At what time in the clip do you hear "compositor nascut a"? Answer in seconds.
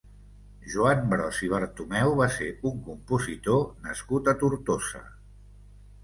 2.87-4.35